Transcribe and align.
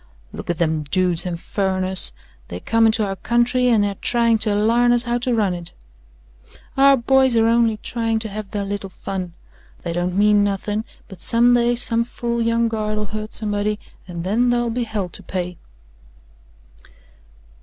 "Look 0.33 0.49
at 0.49 0.57
them 0.57 0.81
dudes 0.81 1.27
and 1.27 1.39
furriners. 1.39 2.11
They 2.47 2.59
come 2.59 2.87
into 2.87 3.05
our 3.05 3.15
country 3.17 3.67
and 3.67 3.85
air 3.85 3.93
tryin' 4.01 4.39
to 4.39 4.55
larn 4.55 4.91
us 4.93 5.03
how 5.03 5.19
to 5.19 5.35
run 5.35 5.53
it." 5.53 5.73
"Our 6.75 6.97
boys 6.97 7.35
air 7.35 7.47
only 7.47 7.77
tryin' 7.77 8.17
to 8.21 8.29
have 8.29 8.49
their 8.49 8.65
little 8.65 8.89
fun. 8.89 9.33
They 9.83 9.93
don't 9.93 10.17
mean 10.17 10.43
nothin', 10.43 10.85
but 11.07 11.19
someday 11.21 11.75
some 11.75 12.03
fool 12.03 12.41
young 12.41 12.67
guard'll 12.67 13.05
hurt 13.11 13.31
somebody 13.31 13.77
and 14.07 14.23
then 14.23 14.49
thar'll 14.49 14.71
be 14.71 14.85
hell 14.85 15.07
to 15.09 15.21
pay." 15.21 15.59